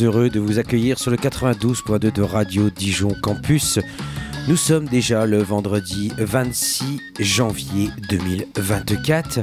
[0.00, 3.78] heureux de vous accueillir sur le 92.2 de Radio Dijon Campus.
[4.48, 9.40] Nous sommes déjà le vendredi 26 janvier 2024.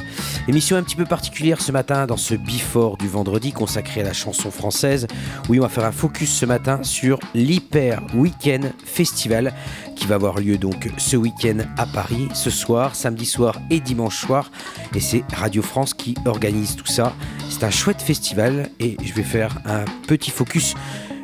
[0.47, 4.13] Émission un petit peu particulière ce matin dans ce before du vendredi consacré à la
[4.13, 5.07] chanson française.
[5.49, 9.53] Oui, on va faire un focus ce matin sur l'Hyper Weekend Festival
[9.95, 14.17] qui va avoir lieu donc ce week-end à Paris, ce soir, samedi soir et dimanche
[14.17, 14.51] soir.
[14.95, 17.13] Et c'est Radio France qui organise tout ça.
[17.49, 20.75] C'est un chouette festival et je vais faire un petit focus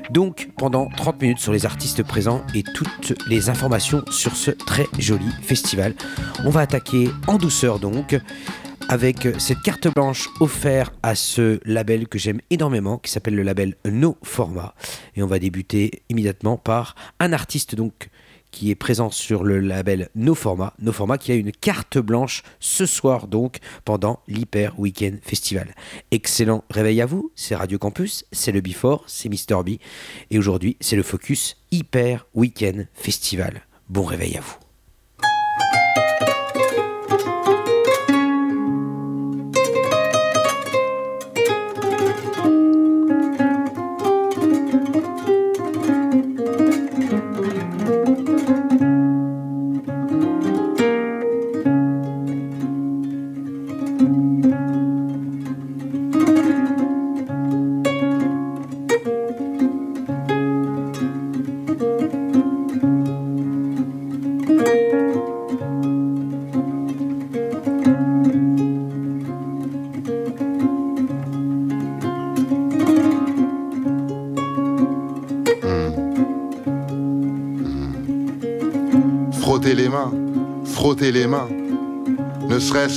[0.09, 4.88] donc pendant 30 minutes sur les artistes présents et toutes les informations sur ce très
[4.99, 5.93] joli festival.
[6.45, 8.19] On va attaquer en douceur donc
[8.89, 13.75] avec cette carte blanche offerte à ce label que j'aime énormément qui s'appelle le label
[13.85, 14.75] No Format
[15.15, 18.09] et on va débuter immédiatement par un artiste donc
[18.53, 22.43] qui est présent sur le label No Format, No Format qui a une carte blanche
[22.59, 25.73] ce soir donc pendant l'Hyper Weekend Festival.
[26.11, 29.71] Excellent réveil à vous, c'est Radio Campus, c'est le Before, c'est Mister B
[30.29, 33.63] et aujourd'hui c'est le focus Hyper Weekend Festival.
[33.89, 34.62] Bon réveil à vous.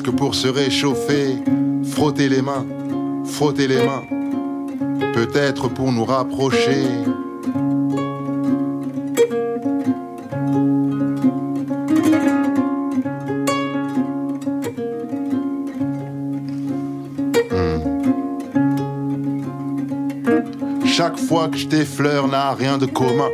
[0.07, 1.37] Que pour se réchauffer,
[1.83, 2.65] frotter les mains,
[3.25, 4.05] frotter les mains,
[5.13, 6.85] peut-être pour nous rapprocher.
[17.51, 17.81] Hmm.
[20.87, 23.31] Chaque fois que je t'effleure n'a rien de commun.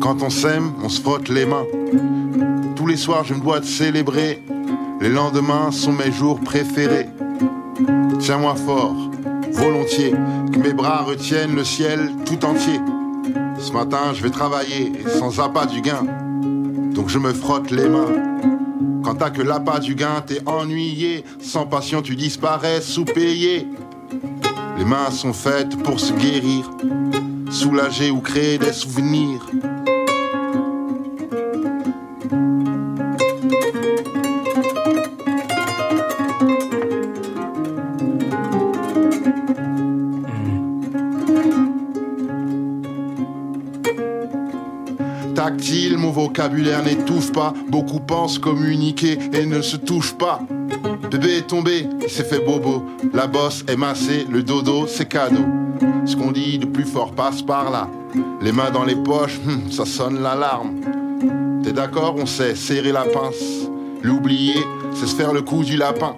[0.00, 1.66] Quand on s'aime, on se frotte les mains.
[2.76, 4.40] Tous les soirs, je me dois de célébrer.
[5.00, 7.08] Les lendemains sont mes jours préférés.
[8.18, 8.96] Tiens-moi fort,
[9.52, 10.14] volontiers,
[10.52, 12.80] que mes bras retiennent le ciel tout entier.
[13.58, 16.04] Ce matin, je vais travailler sans appât du gain.
[16.94, 18.40] Donc je me frotte les mains.
[19.04, 21.24] Quand t'as que l'appât du gain, t'es ennuyé.
[21.40, 23.68] Sans passion, tu disparais sous-payé.
[24.78, 26.70] Les mains sont faites pour se guérir,
[27.50, 29.46] soulager ou créer des souvenirs.
[45.96, 47.52] Mon vocabulaire n'étouffe pas.
[47.68, 50.40] Beaucoup pensent communiquer et ne se touchent pas.
[51.10, 52.84] Bébé est tombé, il s'est fait bobo.
[53.12, 55.44] La bosse est massée, le dodo c'est cadeau.
[56.04, 57.88] Ce qu'on dit de plus fort passe par là.
[58.40, 60.80] Les mains dans les poches, hum, ça sonne l'alarme.
[61.62, 63.68] T'es d'accord, on sait serrer la pince.
[64.02, 64.62] L'oublier,
[64.94, 66.14] c'est se faire le coup du lapin.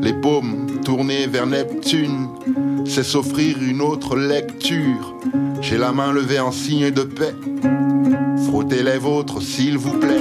[0.00, 2.28] Les paumes tournées vers Neptune,
[2.86, 5.16] c'est s'offrir une autre lecture.
[5.60, 7.34] J'ai la main levée en signe de paix.
[8.52, 10.20] Frottez les vôtres, s'il vous plaît.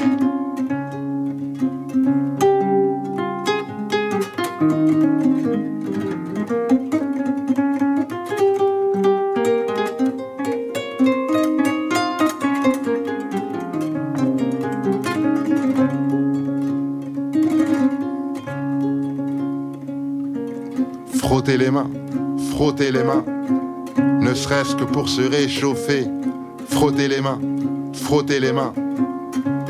[21.18, 21.89] Frottez les mains,
[22.51, 23.25] frottez les mains,
[24.22, 26.06] ne serait-ce que pour se réchauffer.
[26.69, 27.39] Frottez les mains
[28.12, 28.74] frotter les mains,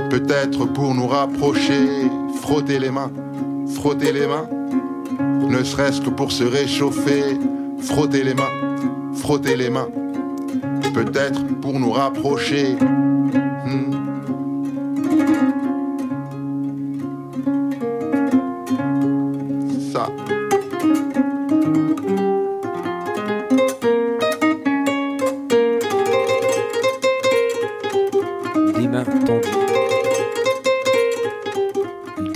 [0.09, 2.09] peut-être pour nous rapprocher,
[2.41, 3.11] frotter les mains,
[3.75, 4.49] frotter les mains,
[5.47, 7.37] ne serait-ce que pour se réchauffer,
[7.83, 8.49] frotter les mains,
[9.13, 9.89] frotter les mains,
[10.91, 12.77] peut-être pour nous rapprocher.
[12.79, 14.00] Hmm.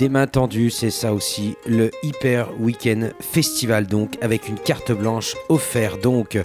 [0.08, 6.00] Main tendue, c'est ça aussi, le Hyper Weekend Festival donc avec une carte blanche offerte
[6.02, 6.38] donc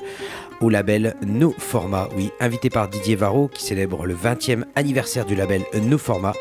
[0.61, 2.07] au label No Format.
[2.15, 6.33] Oui, invité par Didier Varro qui célèbre le 20e anniversaire du label No Format.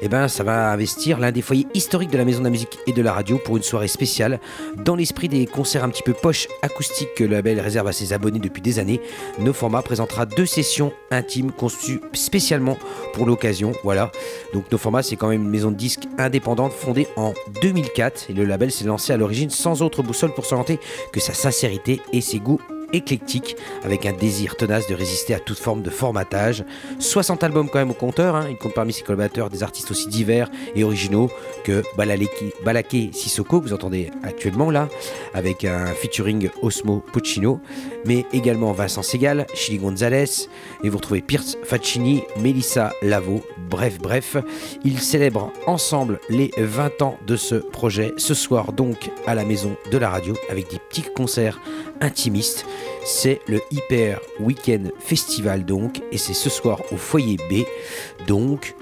[0.00, 2.50] Et eh ben, ça va investir l'un des foyers historiques de la maison de la
[2.50, 4.40] musique et de la radio pour une soirée spéciale
[4.76, 8.12] dans l'esprit des concerts un petit peu poche acoustiques que le label réserve à ses
[8.12, 9.00] abonnés depuis des années.
[9.38, 12.76] No Format présentera deux sessions intimes conçues spécialement
[13.14, 13.72] pour l'occasion.
[13.84, 14.10] Voilà.
[14.52, 17.32] Donc No Format, c'est quand même une maison de disques indépendante fondée en
[17.62, 20.78] 2004 et le label s'est lancé à l'origine sans autre boussole pour s'orienter
[21.12, 22.60] que sa sincérité et ses goûts
[22.92, 26.64] éclectique, avec un désir tenace de résister à toute forme de formatage.
[26.98, 28.46] 60 albums quand même au compteur, hein.
[28.50, 31.30] il compte parmi ses collaborateurs des artistes aussi divers et originaux
[31.64, 34.88] que Balaké Sissoko, vous entendez actuellement là,
[35.34, 37.60] avec un featuring Osmo Puccino,
[38.04, 40.48] mais également Vincent Segal, Chili Gonzalez,
[40.82, 44.36] et vous retrouvez Pierce Faccini, Melissa Lavo, bref, bref,
[44.84, 49.76] ils célèbrent ensemble les 20 ans de ce projet, ce soir donc à la maison
[49.90, 51.60] de la radio, avec des petits concerts
[52.02, 52.66] intimistes.
[53.04, 57.64] C'est le Hyper Weekend Festival donc, et c'est ce soir au foyer B.
[58.26, 58.74] Donc,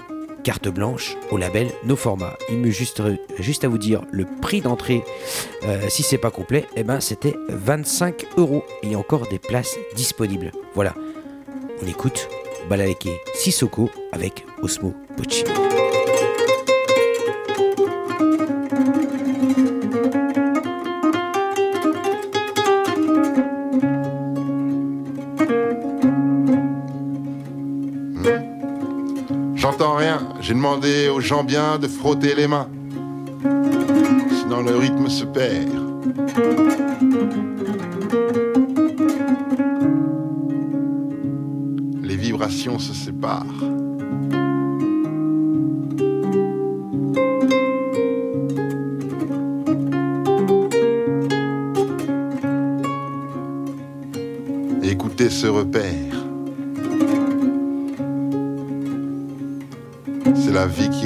[0.43, 2.37] carte blanche au label No Format.
[2.49, 3.01] Il me juste,
[3.39, 5.03] juste à vous dire le prix d'entrée,
[5.63, 8.63] euh, si c'est pas complet, eh ben c'était 25 euros.
[8.83, 10.51] A encore des places disponibles.
[10.75, 10.93] Voilà.
[11.81, 12.27] On écoute
[12.69, 15.43] Balaleke Sissoko avec Osmo Pochi.
[30.91, 32.67] Aux gens bien de frotter les mains.
[34.41, 35.69] Sinon le rythme se perd.
[42.01, 43.80] Les vibrations se séparent.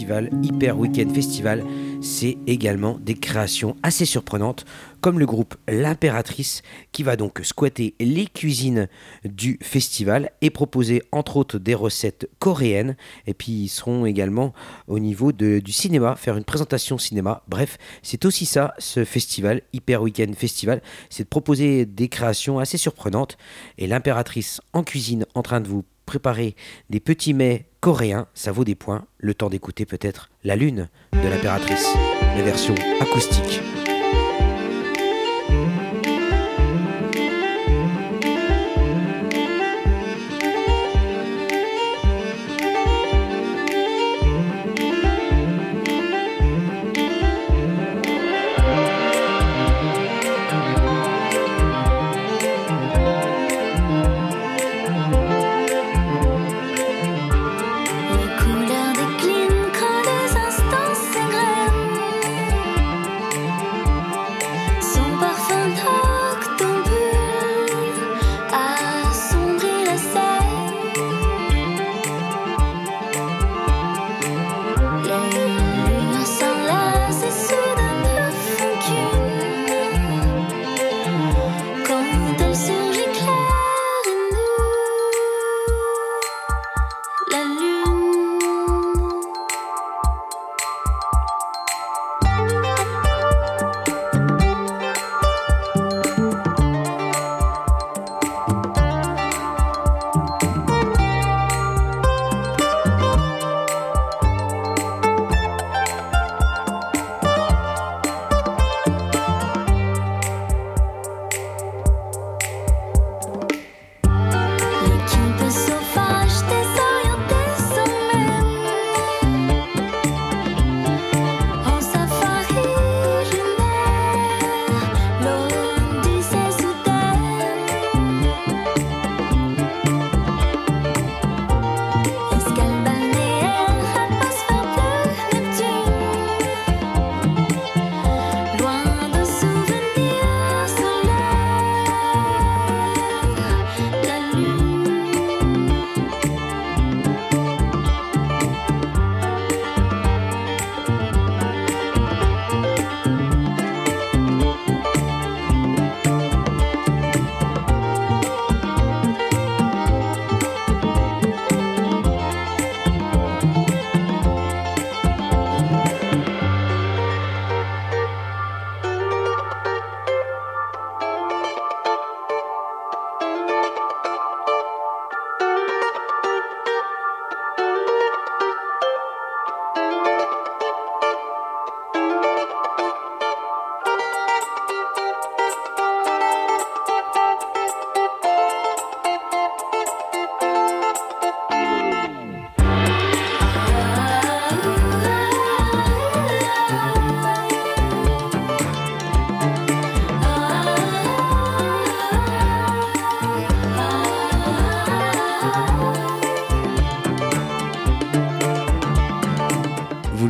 [0.01, 1.63] Festival, Hyper Weekend Festival,
[2.01, 4.65] c'est également des créations assez surprenantes,
[5.03, 8.89] comme le groupe L'Impératrice, qui va donc squatter les cuisines
[9.27, 12.97] du festival et proposer entre autres des recettes coréennes.
[13.27, 14.55] Et puis ils seront également
[14.89, 17.43] au niveau du cinéma, faire une présentation cinéma.
[17.47, 20.81] Bref, c'est aussi ça, ce festival, Hyper Weekend Festival,
[21.11, 23.37] c'est de proposer des créations assez surprenantes.
[23.77, 26.57] Et L'Impératrice en cuisine en train de vous préparer
[26.91, 29.07] des petits mets coréens, ça vaut des points.
[29.19, 31.87] Le temps d'écouter peut-être La Lune de l'impératrice,
[32.21, 33.61] la version acoustique.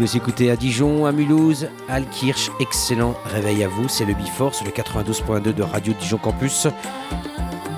[0.01, 2.51] Vous écoutez à Dijon, à Mulhouse, à Alkirch.
[2.59, 3.87] Excellent réveil à vous.
[3.87, 6.69] C'est le Biforce, le 92.2 de Radio Dijon Campus.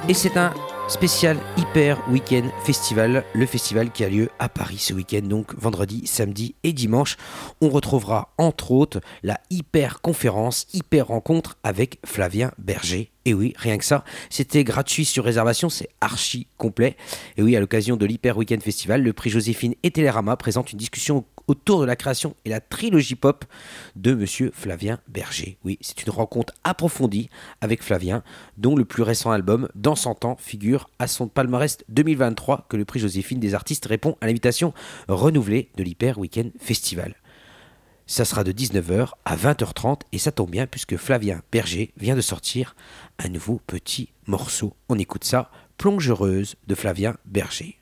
[0.08, 0.54] Et c'est un
[0.86, 6.06] spécial Hyper Weekend Festival, le festival qui a lieu à Paris ce week-end, donc vendredi,
[6.06, 7.16] samedi et dimanche.
[7.60, 13.11] On retrouvera entre autres la Hyper Conférence, Hyper Rencontre avec Flavien Berger.
[13.24, 16.96] Et oui, rien que ça, c'était gratuit sur réservation, c'est archi complet.
[17.36, 20.78] Et oui, à l'occasion de l'Hyper Weekend Festival, le prix Joséphine et Télérama présentent une
[20.78, 23.44] discussion autour de la création et la trilogie pop
[23.96, 25.58] de monsieur Flavien Berger.
[25.64, 27.28] Oui, c'est une rencontre approfondie
[27.60, 28.22] avec Flavien,
[28.56, 32.84] dont le plus récent album, Dans 100 ans, figure à son palmarès 2023 que le
[32.84, 34.72] prix Joséphine des artistes répond à l'invitation
[35.08, 37.14] renouvelée de l'Hyper Weekend Festival.
[38.06, 42.20] Ça sera de 19h à 20h30 et ça tombe bien puisque Flavien Berger vient de
[42.20, 42.74] sortir
[43.18, 44.74] un nouveau petit morceau.
[44.88, 47.78] On écoute ça, Plongereuse de Flavien Berger.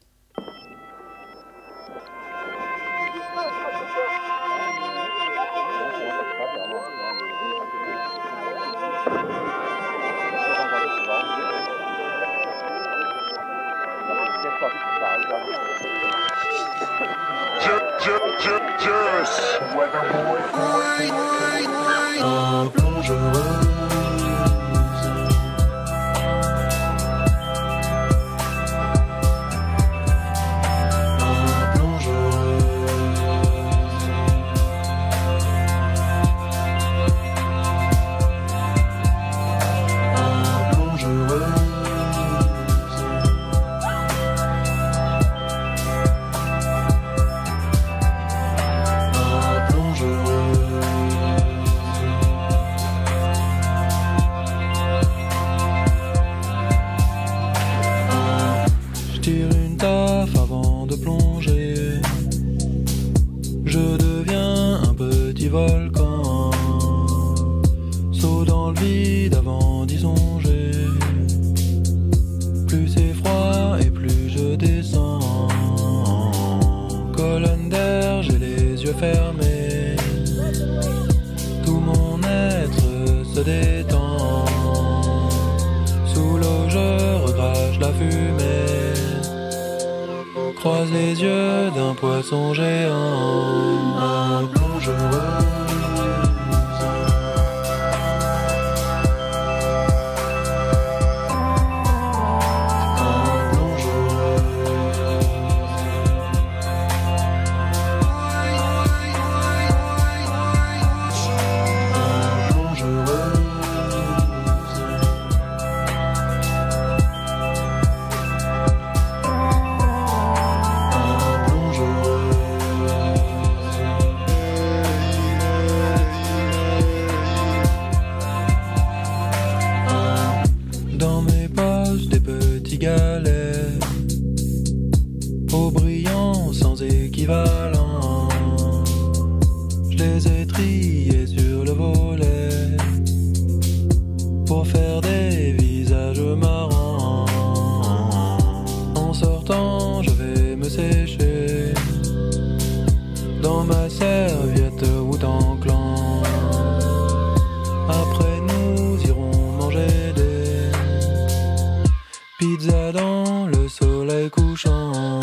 [162.41, 165.21] pizza dans le soleil couchant.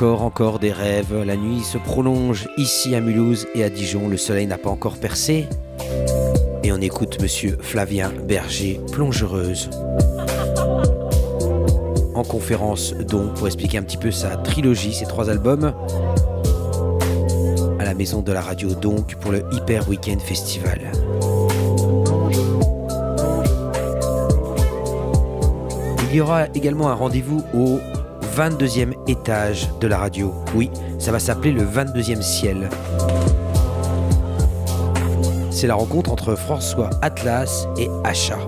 [0.00, 1.14] Encore, encore des rêves.
[1.26, 4.08] La nuit se prolonge ici à Mulhouse et à Dijon.
[4.08, 5.46] Le soleil n'a pas encore percé.
[6.64, 9.68] Et on écoute monsieur Flavien Berger, plongereuse.
[12.14, 15.74] En conférence donc pour expliquer un petit peu sa trilogie, ses trois albums.
[17.78, 20.80] À la maison de la radio donc pour le Hyper Weekend Festival.
[26.08, 27.80] Il y aura également un rendez-vous au
[28.36, 30.32] 22e étage de la radio.
[30.54, 32.68] Oui, ça va s'appeler le 22e ciel.
[35.50, 38.38] C'est la rencontre entre François Atlas et Acha.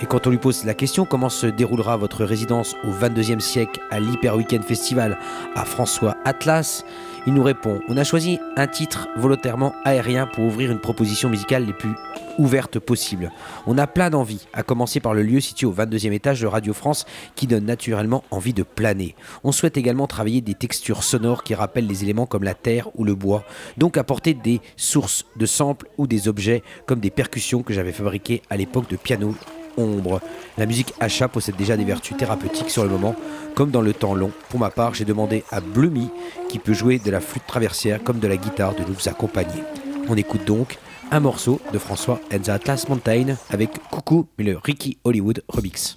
[0.00, 3.80] Et quand on lui pose la question comment se déroulera votre résidence au 22e siècle
[3.90, 5.18] à l'Hyper Weekend Festival
[5.56, 6.84] à François Atlas,
[7.26, 11.64] il nous répond On a choisi un titre volontairement aérien pour ouvrir une proposition musicale
[11.64, 11.94] les plus
[12.38, 13.30] ouvertes possibles.
[13.66, 16.72] On a plein d'envies, à commencer par le lieu situé au 22e étage de Radio
[16.72, 17.04] France
[17.34, 19.14] qui donne naturellement envie de planer.
[19.44, 23.04] On souhaite également travailler des textures sonores qui rappellent les éléments comme la terre ou
[23.04, 23.44] le bois,
[23.76, 28.42] donc apporter des sources de samples ou des objets comme des percussions que j'avais fabriquées
[28.50, 29.34] à l'époque de piano
[29.76, 30.20] ombre.
[30.56, 33.14] La musique achat possède déjà des vertus thérapeutiques sur le moment,
[33.54, 34.32] comme dans le temps long.
[34.48, 36.10] Pour ma part, j'ai demandé à Blumi,
[36.48, 39.62] qui peut jouer de la flûte traversière comme de la guitare, de nous accompagner.
[40.08, 40.78] On écoute donc
[41.10, 45.96] un morceau de François and the Atlas Mountain avec Coucou, mais le Ricky Hollywood remix.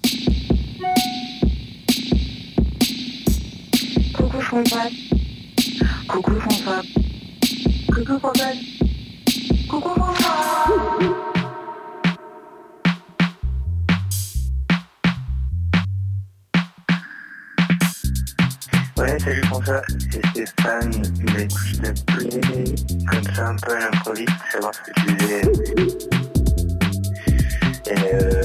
[4.14, 4.88] Coucou François.
[6.08, 6.82] Coucou François.
[7.94, 8.52] Coucou François.
[9.68, 11.41] Coucou François.
[19.02, 20.92] Ouais, salut François, c'est Stéphane.
[21.34, 22.40] Mais je t'appelais
[23.10, 25.42] comme ça un peu à l'improviste, savoir ce que tu faisais.
[27.90, 28.41] Euh,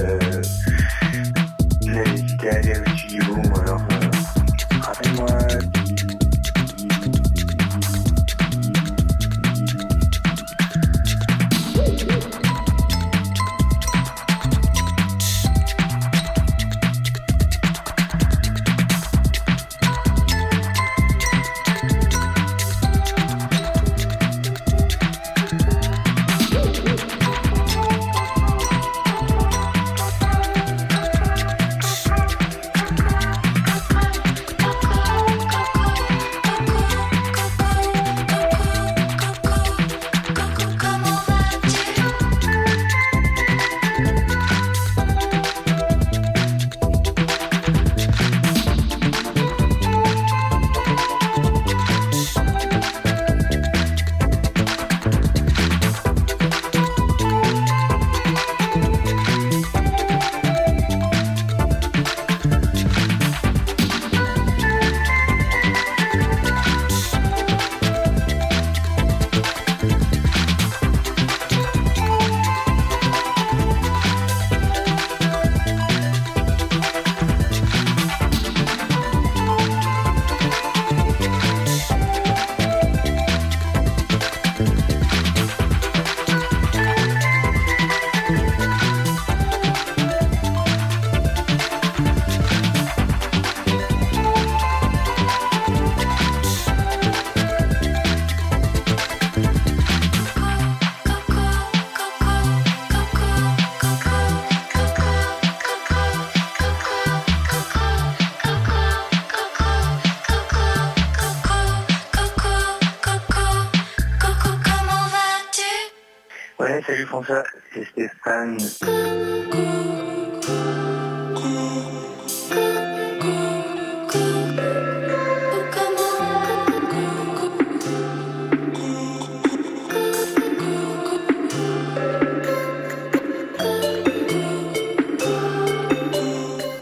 [116.87, 118.57] salut François, c'est Stéphane.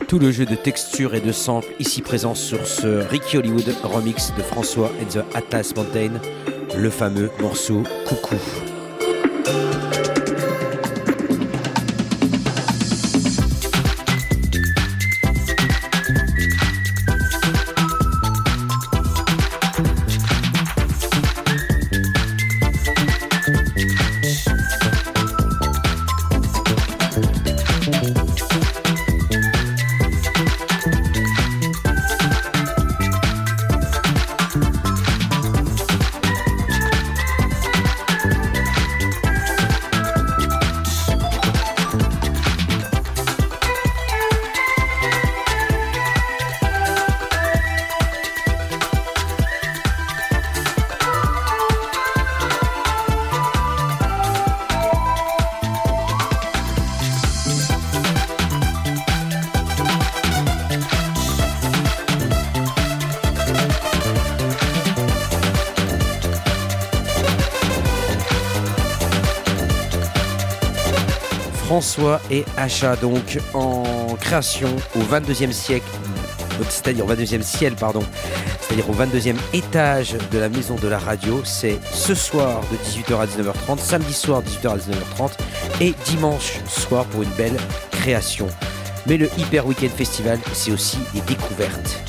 [0.08, 4.34] Tout le jeu de texture et de samples ici présent sur ce Ricky Hollywood remix
[4.38, 6.22] de François and the Atlas Mountain,
[6.78, 8.36] le fameux morceau Coucou.
[71.76, 73.84] François et Achat, donc en
[74.22, 75.86] création au 22e siècle,
[76.70, 78.02] c'est-à-dire au 22e ciel, pardon,
[78.62, 81.42] c'est-à-dire au 22e étage de la maison de la radio.
[81.44, 85.32] C'est ce soir de 18h à 19h30, samedi soir 18h à 19h30
[85.82, 87.58] et dimanche soir pour une belle
[87.92, 88.48] création.
[89.06, 92.00] Mais le Hyper Weekend Festival, c'est aussi des découvertes.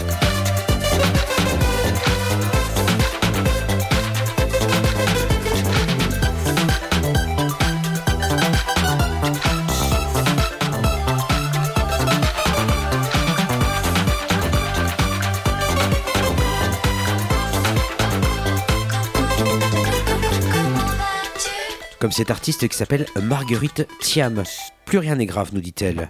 [22.07, 24.45] Comme cette artiste qui s'appelle Marguerite Thiam.
[24.85, 26.09] Plus rien n'est grave, nous dit-elle.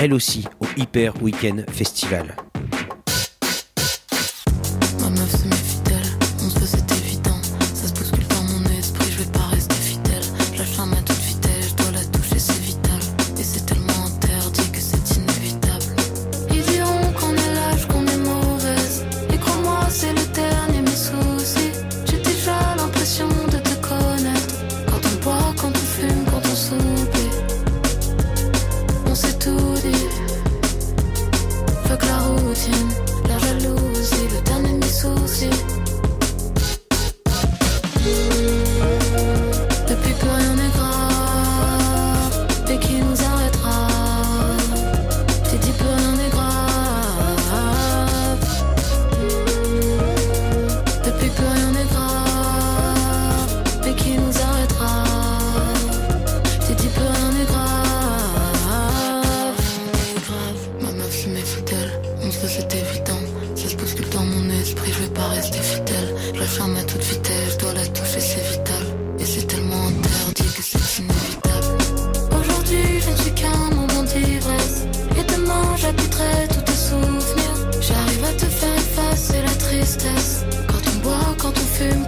[0.00, 2.34] Elle aussi au Hyper Weekend Festival.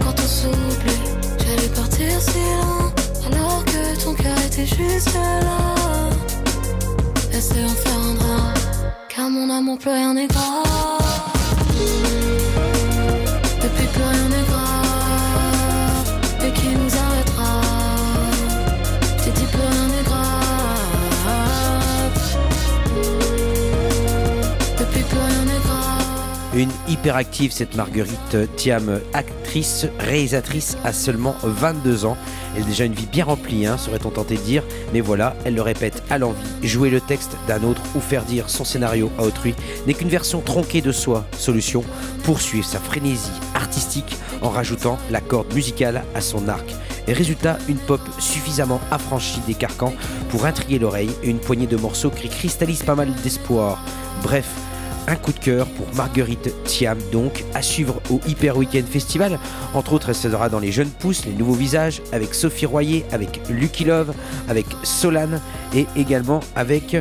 [0.01, 1.03] Quand on s'oublie.
[1.39, 2.93] J'allais partir si loin,
[3.27, 6.11] alors que ton cœur était juste là.
[7.33, 8.55] Laissez en faire un drap,
[9.09, 10.65] car mon amour plus rien n'est grave.
[13.63, 14.76] Depuis plus rien n'est grave,
[26.57, 32.17] Une hyperactive, cette Marguerite Thiam, actrice, réalisatrice, a seulement 22 ans.
[32.57, 34.63] Elle a déjà une vie bien remplie, hein, serait-on tenté de dire.
[34.95, 36.39] Mais voilà, elle le répète à l'envie.
[36.63, 39.55] Jouer le texte d'un autre ou faire dire son scénario à autrui
[39.87, 41.27] n'est qu'une version tronquée de soi.
[41.37, 41.85] Solution,
[42.25, 46.75] poursuivre sa frénésie artistique en rajoutant la corde musicale à son arc.
[47.07, 49.93] Et résultat, une pop suffisamment affranchie des carcans
[50.31, 53.85] pour intriguer l'oreille et une poignée de morceaux qui cristallisent pas mal d'espoir.
[54.23, 54.47] Bref,
[55.07, 59.39] un coup de cœur pour Marguerite Thiam, donc à suivre au Hyper Weekend Festival.
[59.75, 63.41] Entre autres, elle sera dans les jeunes pousses, les nouveaux visages, avec Sophie Royer, avec
[63.49, 64.13] Lucky Love,
[64.49, 65.41] avec Solane
[65.75, 66.97] et également avec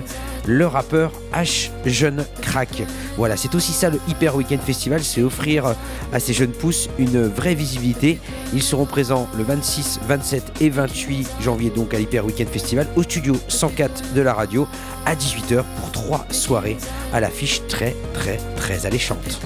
[0.48, 2.84] le rappeur H Jeune Crack.
[3.18, 5.76] Voilà, c'est aussi ça le Hyper Weekend Festival, c'est offrir
[6.14, 8.20] à ces jeunes pousses une vraie visibilité.
[8.54, 13.04] Ils seront présents le 26, 27 et 28 janvier donc à l'Hyper Weekend Festival au
[13.04, 14.68] studio 104 de la radio
[15.06, 16.78] à 18h pour trois soirées
[17.14, 19.40] à l'affiche très très très alléchante.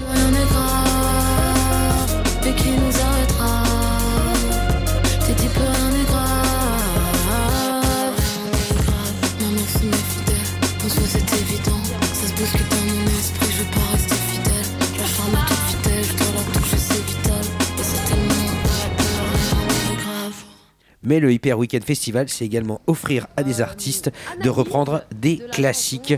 [21.10, 24.12] Mais le Hyper Weekend Festival, c'est également offrir à des artistes
[24.44, 26.14] de reprendre des classiques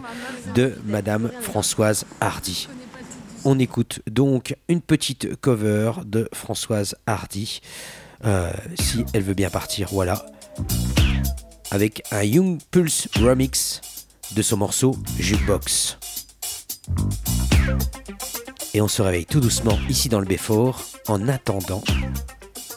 [0.55, 2.69] de Madame Françoise Hardy.
[3.47, 7.63] On écoute donc une petite cover de Françoise Hardy,
[8.27, 10.27] euh, si elle veut bien partir, voilà,
[11.71, 13.81] avec un Young Pulse remix
[14.37, 15.97] de son morceau Jukebox.
[18.75, 21.83] Et on se réveille tout doucement ici dans le Beffort en attendant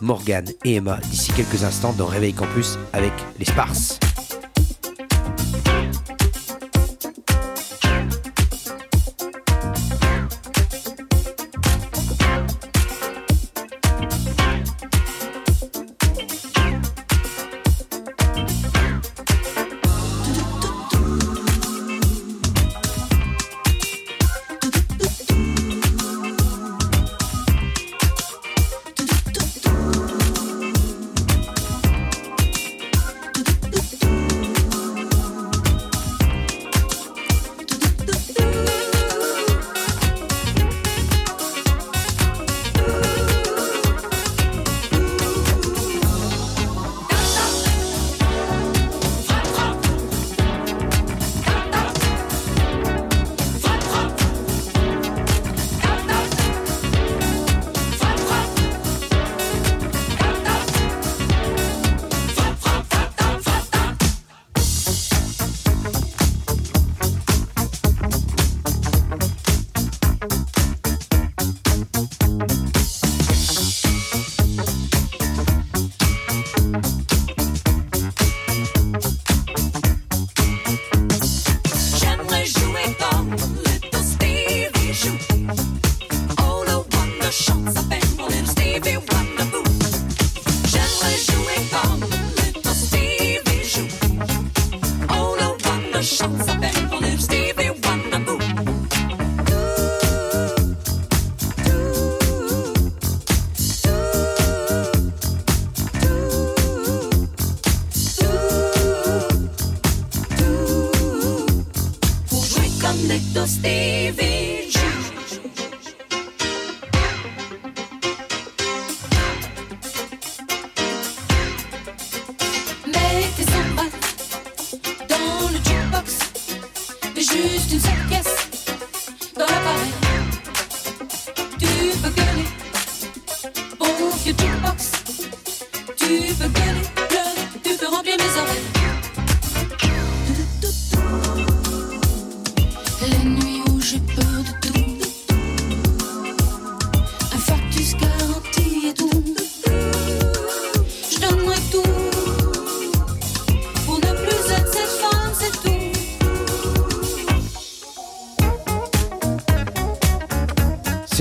[0.01, 3.99] Morgane et Emma d'ici quelques instants dans Réveil Campus avec les Sparses.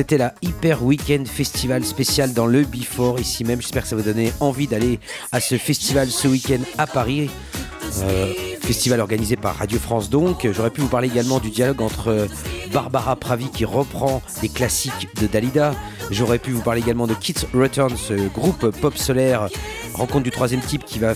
[0.04, 3.62] C'était la Hyper Weekend Festival spécial dans le Before, ici même.
[3.62, 5.00] J'espère que ça vous donner envie d'aller
[5.32, 7.30] à ce festival ce week-end à Paris.
[8.02, 10.46] Euh, festival organisé par Radio France donc.
[10.52, 12.28] J'aurais pu vous parler également du dialogue entre
[12.70, 15.72] Barbara Pravi qui reprend des classiques de Dalida.
[16.10, 19.48] J'aurais pu vous parler également de Kids Return, ce groupe pop solaire,
[19.94, 21.14] rencontre du troisième type qui va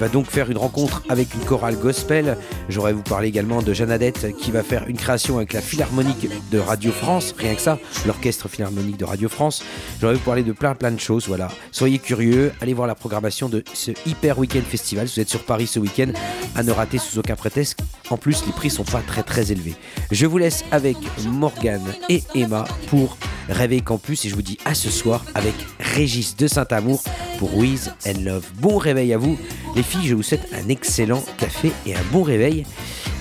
[0.00, 2.38] va donc faire une rencontre avec une chorale gospel.
[2.70, 6.58] J'aurais vous parler également de Jeannadette qui va faire une création avec la Philharmonique de
[6.58, 9.62] Radio France, rien que ça, l'orchestre Philharmonique de Radio France.
[10.00, 11.48] J'aurais vous parler de plein plein de choses, voilà.
[11.70, 15.06] Soyez curieux, allez voir la programmation de ce Hyper Weekend Festival.
[15.06, 16.12] Si vous êtes sur Paris ce week-end,
[16.56, 17.78] à ne rater sous aucun prétexte.
[18.08, 19.74] En plus, les prix sont pas très très élevés.
[20.10, 20.96] Je vous laisse avec
[21.26, 23.18] Morgane et Emma pour
[23.50, 27.02] Réveil Campus et je vous dis à ce soir avec Régis de Saint-Amour
[27.38, 28.46] pour Wiz and Love.
[28.60, 29.38] Bon réveil à vous.
[29.74, 32.64] Les filles, je vous souhaite un excellent café et un bon réveil.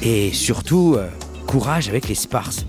[0.02, 1.10] Et surtout, euh,
[1.48, 2.66] courage avec les Sparses.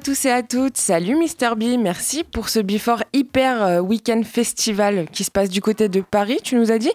[0.00, 5.06] Tous et à toutes, salut Mister B, merci pour ce Before Hyper euh, Weekend Festival
[5.12, 6.90] qui se passe du côté de Paris, tu nous as dit.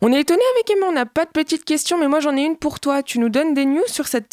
[0.00, 2.42] On est étonné avec Emma, on n'a pas de petites questions, mais moi j'en ai
[2.42, 3.02] une pour toi.
[3.02, 4.24] Tu nous donnes des news sur cette